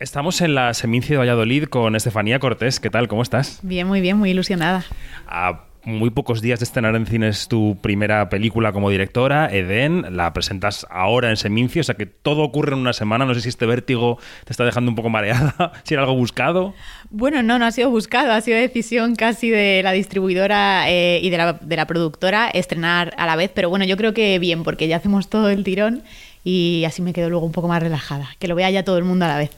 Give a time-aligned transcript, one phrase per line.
[0.00, 2.78] Estamos en la Seminci de Valladolid con Estefanía Cortés.
[2.78, 3.08] ¿Qué tal?
[3.08, 3.58] ¿Cómo estás?
[3.62, 4.84] Bien, muy bien, muy ilusionada.
[5.26, 10.32] A muy pocos días de estrenar en cines tu primera película como directora, Eden, la
[10.32, 13.24] presentas ahora en Seminci, o sea que todo ocurre en una semana.
[13.24, 16.74] No sé si este vértigo te está dejando un poco mareada, si era algo buscado.
[17.10, 21.30] Bueno, no, no ha sido buscado, ha sido decisión casi de la distribuidora eh, y
[21.30, 24.62] de la, de la productora estrenar a la vez, pero bueno, yo creo que bien,
[24.62, 26.04] porque ya hacemos todo el tirón
[26.50, 29.04] y así me quedo luego un poco más relajada, que lo vea ya todo el
[29.04, 29.50] mundo a la vez.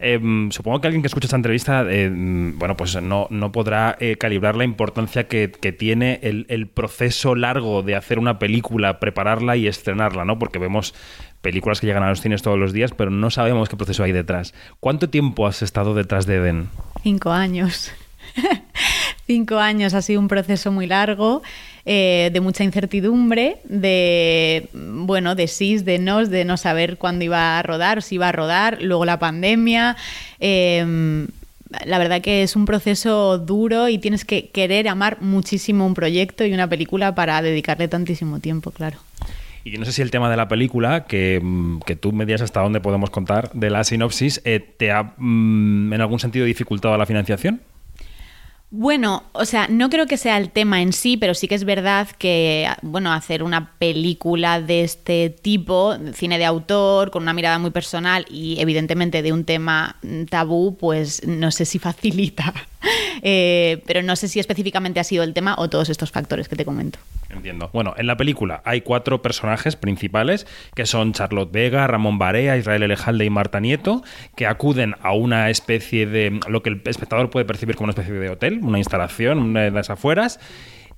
[0.00, 0.18] Eh,
[0.50, 4.56] supongo que alguien que escucha esta entrevista, eh, bueno, pues no, no podrá eh, calibrar
[4.56, 9.68] la importancia que, que tiene el, el, proceso largo de hacer una película, prepararla y
[9.68, 10.36] estrenarla, ¿no?
[10.36, 10.96] Porque vemos
[11.42, 14.10] películas que llegan a los cines todos los días, pero no sabemos qué proceso hay
[14.10, 14.52] detrás.
[14.80, 16.70] ¿Cuánto tiempo has estado detrás de Eden?
[17.04, 17.92] Cinco años.
[19.30, 21.40] Cinco años ha sido un proceso muy largo,
[21.86, 27.56] eh, de mucha incertidumbre, de bueno, de sí, de no, de no saber cuándo iba
[27.56, 29.96] a rodar, si iba a rodar, luego la pandemia.
[30.40, 31.28] Eh,
[31.86, 36.44] la verdad que es un proceso duro y tienes que querer amar muchísimo un proyecto
[36.44, 38.98] y una película para dedicarle tantísimo tiempo, claro.
[39.62, 41.40] Y no sé si el tema de la película, que,
[41.86, 45.92] que tú me digas hasta dónde podemos contar de la sinopsis, eh, ¿te ha mm,
[45.92, 47.60] en algún sentido dificultado la financiación?
[48.72, 51.64] Bueno, o sea, no creo que sea el tema en sí, pero sí que es
[51.64, 57.58] verdad que, bueno, hacer una película de este tipo, cine de autor, con una mirada
[57.58, 59.96] muy personal y evidentemente de un tema
[60.30, 62.54] tabú, pues no sé si facilita.
[63.22, 66.56] Eh, pero no sé si específicamente ha sido el tema o todos estos factores que
[66.56, 66.98] te comento.
[67.28, 67.68] Entiendo.
[67.72, 72.82] Bueno, en la película hay cuatro personajes principales que son Charlotte Vega, Ramón Barea, Israel
[72.82, 74.02] Elejalde y Marta Nieto,
[74.36, 78.14] que acuden a una especie de lo que el espectador puede percibir como una especie
[78.14, 80.40] de hotel, una instalación, una de las afueras.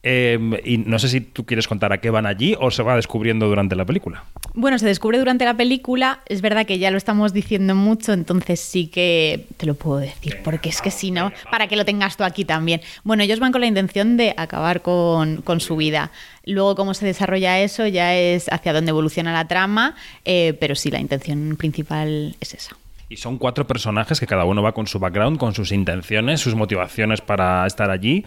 [0.04, 2.96] Eh, y no sé si tú quieres contar a qué van allí o se va
[2.96, 4.24] descubriendo durante la película.
[4.54, 6.20] Bueno, se descubre durante la película.
[6.26, 10.40] Es verdad que ya lo estamos diciendo mucho, entonces sí que te lo puedo decir,
[10.42, 12.80] porque es que si no, para que lo tengas tú aquí también.
[13.04, 16.10] Bueno, ellos van con la intención de acabar con, con su vida.
[16.44, 20.90] Luego, cómo se desarrolla eso ya es hacia dónde evoluciona la trama, eh, pero sí,
[20.90, 22.76] la intención principal es esa.
[23.08, 26.54] Y son cuatro personajes que cada uno va con su background, con sus intenciones, sus
[26.54, 28.24] motivaciones para estar allí.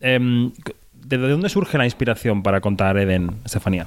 [0.00, 0.50] Eh,
[1.08, 3.86] ¿De dónde surge la inspiración para contar Eden, Estefanía?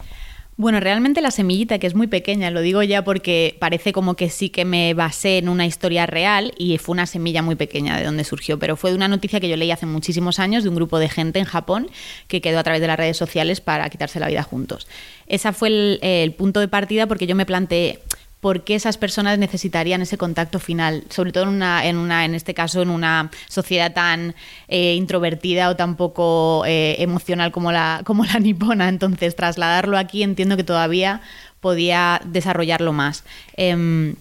[0.58, 4.30] Bueno, realmente la semillita, que es muy pequeña, lo digo ya porque parece como que
[4.30, 8.06] sí que me basé en una historia real y fue una semilla muy pequeña de
[8.06, 10.76] donde surgió, pero fue de una noticia que yo leí hace muchísimos años de un
[10.76, 11.90] grupo de gente en Japón
[12.28, 14.88] que quedó a través de las redes sociales para quitarse la vida juntos.
[15.28, 18.00] Ese fue el, el punto de partida porque yo me planteé,
[18.42, 22.36] por qué esas personas necesitarían ese contacto final, sobre todo en una, en una, en
[22.36, 24.36] este caso, en una sociedad tan
[24.68, 28.90] eh, introvertida o tan poco eh, emocional como la, como la nipona.
[28.90, 31.22] Entonces, trasladarlo aquí entiendo que todavía
[31.62, 33.24] podía desarrollarlo más.
[33.56, 34.14] Eh,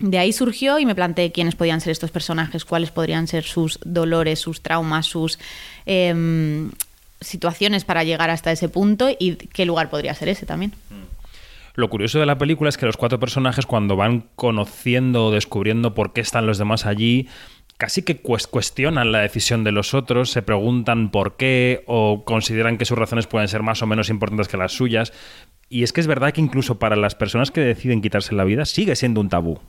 [0.00, 3.78] de ahí surgió y me planteé quiénes podían ser estos personajes, cuáles podrían ser sus
[3.84, 5.38] dolores, sus traumas, sus
[5.86, 6.70] em,
[7.20, 10.72] situaciones para llegar hasta ese punto y qué lugar podría ser ese también.
[11.78, 15.94] Lo curioso de la película es que los cuatro personajes cuando van conociendo o descubriendo
[15.94, 17.28] por qué están los demás allí,
[17.76, 22.84] casi que cuestionan la decisión de los otros, se preguntan por qué o consideran que
[22.84, 25.12] sus razones pueden ser más o menos importantes que las suyas.
[25.68, 28.64] Y es que es verdad que incluso para las personas que deciden quitarse la vida
[28.64, 29.60] sigue siendo un tabú.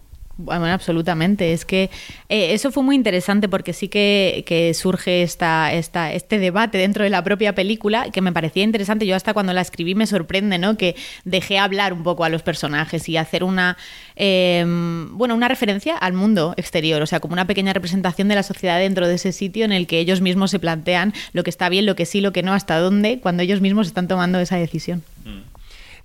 [0.42, 1.52] Bueno, absolutamente.
[1.52, 1.90] Es que
[2.30, 7.04] eh, eso fue muy interesante porque sí que, que, surge esta, esta, este debate dentro
[7.04, 9.06] de la propia película que me parecía interesante.
[9.06, 10.78] Yo hasta cuando la escribí me sorprende, ¿no?
[10.78, 10.96] Que
[11.26, 13.76] dejé hablar un poco a los personajes y hacer una,
[14.16, 14.64] eh,
[15.12, 18.80] bueno, una referencia al mundo exterior, o sea, como una pequeña representación de la sociedad
[18.80, 21.86] dentro de ese sitio en el que ellos mismos se plantean lo que está bien,
[21.86, 25.04] lo que sí, lo que no, hasta dónde, cuando ellos mismos están tomando esa decisión.
[25.26, 25.49] Mm.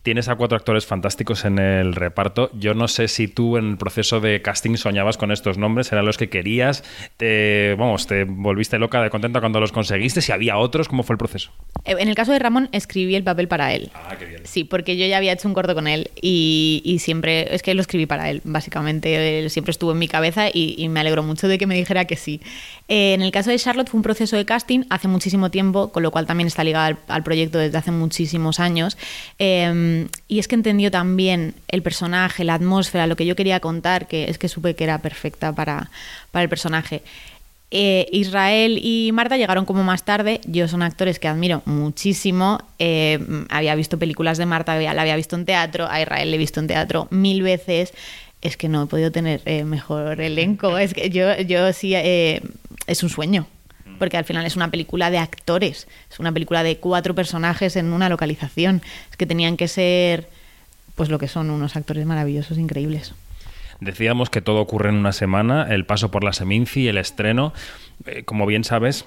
[0.04, 2.50] Tienes a cuatro actores fantásticos en el reparto.
[2.53, 6.04] Yo no sé si tú en el proceso de casting soñabas con estos nombres, eran
[6.04, 6.84] los que querías.
[7.16, 10.20] Te, vamos, te volviste loca de contenta cuando los conseguiste.
[10.20, 11.53] Si había otros, ¿cómo fue el proceso?
[11.87, 13.91] En el caso de Ramón, escribí el papel para él.
[13.94, 14.42] Ah, qué bien.
[14.44, 17.72] Sí, porque yo ya había hecho un corto con él y, y siempre, es que
[17.72, 19.38] lo escribí para él, básicamente.
[19.38, 22.04] Él siempre estuvo en mi cabeza y, y me alegro mucho de que me dijera
[22.04, 22.42] que sí.
[22.89, 26.03] Eh, en el caso de Charlotte fue un proceso de casting hace muchísimo tiempo, con
[26.03, 28.97] lo cual también está ligado al, proyecto desde hace muchísimos años.
[29.39, 34.07] Eh, y es que entendió también el personaje, la atmósfera, lo que yo quería contar,
[34.07, 35.91] que es que supe que era perfecta para,
[36.31, 37.03] para el personaje.
[37.77, 40.41] Eh, Israel y Marta llegaron como más tarde.
[40.47, 42.60] Yo son actores que admiro muchísimo.
[42.78, 43.19] Eh,
[43.51, 46.60] había visto películas de Marta, la había visto en teatro, a Israel le he visto
[46.60, 47.92] en teatro mil veces.
[48.44, 50.78] Es que no he podido tener eh, mejor elenco.
[50.78, 53.48] Es que yo, yo sí, es un sueño
[53.98, 57.92] porque al final es una película de actores, es una película de cuatro personajes en
[57.92, 60.28] una localización, es que tenían que ser
[60.94, 63.14] pues lo que son unos actores maravillosos, increíbles.
[63.80, 67.52] Decíamos que todo ocurre en una semana, el paso por la Seminci, el estreno.
[68.06, 69.04] Eh, como bien sabes,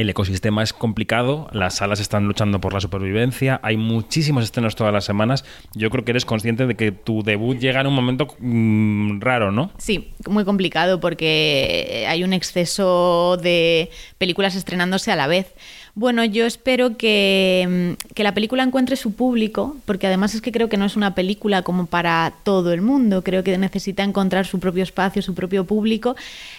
[0.00, 4.92] el ecosistema es complicado, las salas están luchando por la supervivencia, hay muchísimos estrenos todas
[4.92, 5.44] las semanas.
[5.74, 9.52] Yo creo que eres consciente de que tu debut llega en un momento mm, raro,
[9.52, 9.70] ¿no?
[9.78, 15.54] Sí, muy complicado porque hay un exceso de películas estrenándose a la vez.
[15.96, 20.50] Bueno, yo espero que, mm, que, la película encuentre su público, porque además es que
[20.50, 24.44] creo que no es una película como para todo el mundo, creo que necesita encontrar
[24.44, 26.16] su propio espacio, su propio público,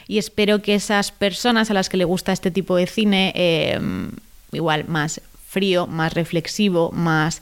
[0.07, 3.77] y espero que esas personas a las que le gusta este tipo de cine, eh,
[4.53, 7.41] igual más frío, más reflexivo, más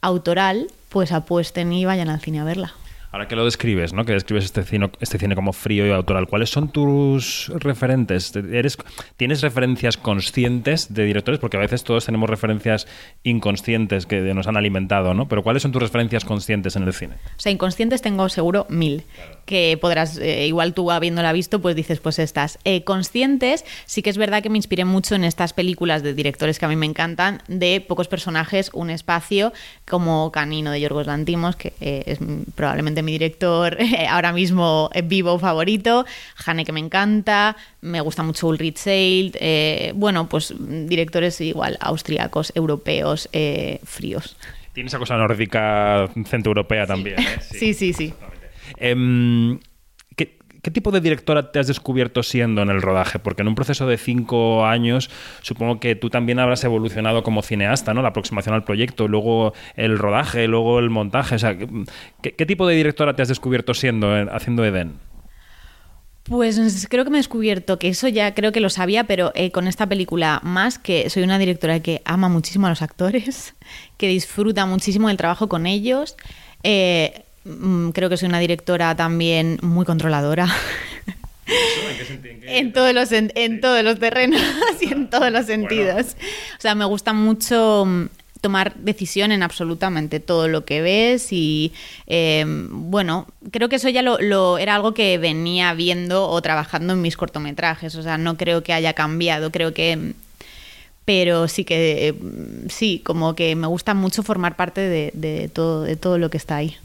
[0.00, 2.72] autoral, pues apuesten y vayan al cine a verla.
[3.16, 4.04] Ahora que lo describes, ¿no?
[4.04, 8.36] Que describes este cine, este cine como frío y autoral, ¿cuáles son tus referentes?
[8.36, 8.76] ¿Eres,
[9.16, 11.40] ¿Tienes referencias conscientes de directores?
[11.40, 12.86] Porque a veces todos tenemos referencias
[13.22, 15.28] inconscientes que nos han alimentado, ¿no?
[15.28, 17.14] Pero ¿cuáles son tus referencias conscientes en el cine?
[17.14, 19.04] O sea, inconscientes tengo seguro mil.
[19.46, 22.58] Que podrás, eh, igual tú habiéndola visto, pues dices, pues estas.
[22.64, 26.58] Eh, conscientes, sí que es verdad que me inspiré mucho en estas películas de directores
[26.58, 29.54] que a mí me encantan, de pocos personajes, un espacio,
[29.88, 32.18] como Canino de Yorgos Lantimos, que eh, es
[32.56, 33.78] probablemente mi director
[34.10, 36.04] ahora mismo vivo favorito,
[36.44, 42.52] Hane que me encanta, me gusta mucho Ulrich Seil, eh, bueno, pues directores igual austriacos,
[42.54, 44.36] europeos, eh, fríos.
[44.72, 47.18] Tiene esa cosa nórdica centroeuropea también.
[47.20, 47.38] ¿eh?
[47.40, 48.12] Sí, sí, sí.
[50.66, 53.20] ¿Qué tipo de directora te has descubierto siendo en el rodaje?
[53.20, 55.10] Porque en un proceso de cinco años
[55.40, 58.02] supongo que tú también habrás evolucionado como cineasta, ¿no?
[58.02, 61.36] La aproximación al proyecto, luego el rodaje, luego el montaje.
[61.36, 61.56] O sea,
[62.20, 64.94] ¿qué, tipo de directora te has descubierto siendo, haciendo Eden?
[66.24, 69.52] Pues creo que me he descubierto que eso ya creo que lo sabía, pero eh,
[69.52, 73.54] con esta película más que soy una directora que ama muchísimo a los actores,
[73.98, 76.16] que disfruta muchísimo del trabajo con ellos.
[76.64, 77.22] Eh,
[77.92, 80.48] creo que soy una directora también muy controladora.
[82.42, 84.40] ¿En, todos los en, todos los terrenos
[84.80, 86.16] y en todos los sentidos.
[86.58, 88.06] O sea, me gusta mucho mm,
[88.40, 91.72] tomar decisión en absolutamente todo lo que ves y
[92.06, 97.02] em, bueno, creo que eso ya lo, era algo que venía viendo o trabajando en
[97.02, 100.14] mis cortometrajes, o sea, no creo que haya cambiado, creo que
[101.04, 102.16] pero sí que
[102.68, 106.56] sí, como que me gusta mucho formar parte de, todo, de todo lo que está
[106.56, 106.76] ahí.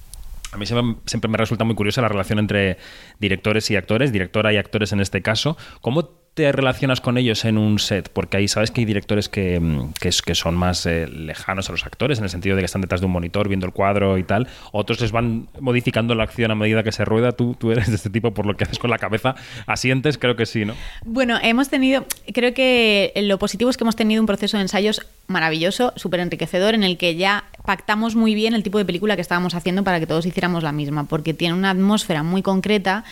[0.51, 2.77] A mí siempre, me resulta muy curiosa la relación entre
[3.19, 5.57] directores y actores, directora y actores en este caso.
[5.79, 8.09] ¿Cómo te relacionas con ellos en un set?
[8.09, 11.85] Porque ahí sabes que hay directores que, mm, que, son más eh, lejanos a los
[11.85, 14.23] actores, en el sentido de que están detrás de un monitor viendo el cuadro y
[14.23, 14.47] tal.
[14.73, 17.31] Otros les van modificando la acción a medida que se rueda.
[17.31, 19.35] Tú, tú eres de este tipo por lo que haces con la cabeza.
[19.67, 20.17] ¿Asientes?
[20.17, 20.73] Creo que sí, ¿no?
[21.05, 25.05] Bueno, hemos tenido, creo que lo positivo es que hemos tenido un proceso de ensayos
[25.27, 29.21] maravilloso, súper enriquecedor, en el que ya pactamos muy bien el tipo de película que
[29.21, 33.03] estábamos haciendo para que todos hiciéramos la misma, porque tiene una atmósfera muy concreta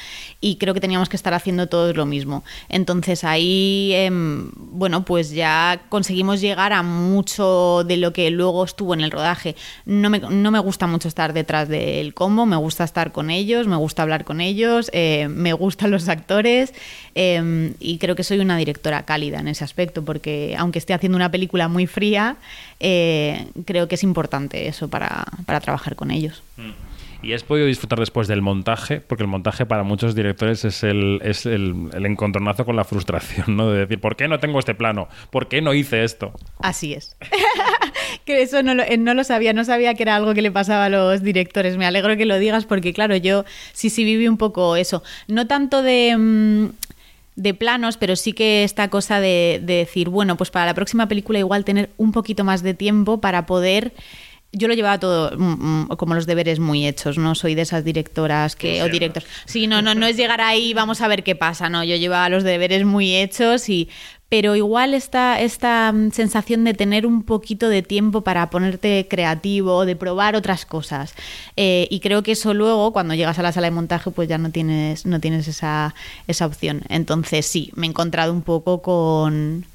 [0.42, 2.44] y creo que teníamos que estar haciendo todos lo mismo.
[2.70, 8.94] Entonces ahí, em, bueno, pues ya conseguimos llegar a mucho de lo que luego estuvo
[8.94, 9.56] en el rodaje.
[9.86, 13.68] No me, no me gusta mucho estar detrás del combo, me gusta estar con ellos,
[13.68, 16.74] me gusta hablar con ellos, eh, me gustan los actores
[17.16, 21.16] em, y creo que soy una directora cálida en ese aspecto, porque aunque esté haciendo
[21.16, 22.38] una película muy fría,
[22.80, 26.44] eh, creo que es importante eso para, para trabajar con ellos.
[26.58, 26.90] Mm.
[27.22, 29.02] ¿Y has podido disfrutar después del montaje?
[29.02, 33.58] Porque el montaje para muchos directores es el, es el, el, encontronazo con la frustración,
[33.58, 33.70] ¿no?
[33.72, 35.10] De decir, ¿por qué no tengo este plano?
[35.30, 36.32] ¿Por qué no hice esto?
[36.60, 37.18] Así es.
[38.26, 40.52] que eso no lo, eh, no lo, sabía, no sabía que era algo que le
[40.52, 41.76] pasaba a los directores.
[41.76, 45.04] Me alegro que lo digas porque, claro, yo sí, sí viví un poco eso.
[45.28, 46.16] No tanto de...
[46.18, 46.70] Mm,
[47.40, 51.40] de planos, pero sí que esta cosa de, decir, bueno, pues para la próxima película
[51.40, 53.94] igual tener un poquito más de tiempo para poder
[54.52, 57.84] yo lo llevaba todo mm, mm, como los deberes muy hechos, no soy de esas
[57.84, 59.30] directoras que o directores.
[59.46, 62.30] Sí, no, no, no es llegar ahí, vamos a ver qué pasa, no, yo llevaba
[62.30, 63.90] los deberes muy hechos y
[64.30, 69.86] pero igual esta, esta mm, sensación de tener un poquito de tiempo para ponerte creativo,
[69.86, 71.16] de probar otras cosas.
[71.58, 74.38] Eh, y creo que eso luego, cuando llegas a la sala de montaje, pues ya
[74.38, 75.96] no tienes, no tienes esa,
[76.28, 76.84] esa opción.
[76.90, 79.66] Entonces sí, me he encontrado un poco con...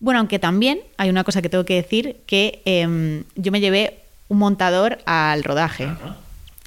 [0.00, 3.98] Bueno, aunque también hay una cosa que tengo que decir, que em, yo me llevé
[4.28, 5.88] un montador al rodaje.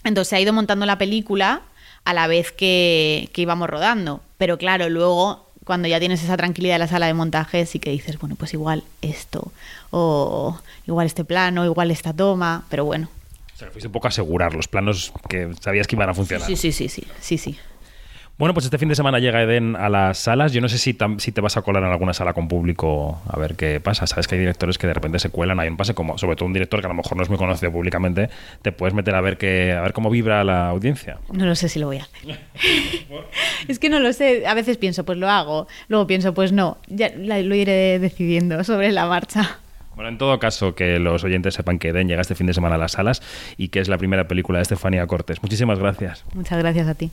[0.03, 1.61] Entonces se ha ido montando la película
[2.03, 4.21] a la vez que, que íbamos rodando.
[4.37, 7.91] Pero claro, luego cuando ya tienes esa tranquilidad en la sala de montaje, sí que
[7.91, 9.51] dices, bueno, pues igual esto,
[9.91, 13.09] o igual este plano, igual esta toma, pero bueno.
[13.53, 16.47] O sea, fuiste un poco a asegurar los planos que sabías que iban a funcionar.
[16.47, 17.57] Sí, sí, sí, sí, sí, sí.
[18.41, 20.51] Bueno, pues este fin de semana llega Eden a las salas.
[20.51, 23.37] Yo no sé si, si te vas a colar en alguna sala con público a
[23.37, 24.07] ver qué pasa.
[24.07, 26.47] Sabes que hay directores que de repente se cuelan, hay un pase como, sobre todo
[26.47, 28.31] un director que a lo mejor no es muy conocido públicamente,
[28.63, 31.19] te puedes meter a ver qué, a ver cómo vibra la audiencia.
[31.31, 32.39] No lo sé si lo voy a hacer.
[33.67, 34.47] es que no lo sé.
[34.47, 35.67] A veces pienso, pues lo hago.
[35.87, 36.79] Luego pienso, pues no.
[36.87, 39.59] Ya lo iré decidiendo sobre la marcha.
[39.93, 42.73] Bueno, en todo caso, que los oyentes sepan que Eden llega este fin de semana
[42.73, 43.21] a las salas
[43.57, 45.43] y que es la primera película de Estefanía Cortés.
[45.43, 46.25] Muchísimas gracias.
[46.33, 47.11] Muchas gracias a ti.